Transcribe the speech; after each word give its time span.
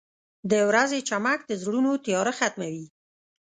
•د 0.51 0.53
ورځې 0.69 0.99
چمک 1.09 1.39
د 1.45 1.51
زړونو 1.61 1.91
تیاره 2.05 2.33
ختموي. 2.39 2.85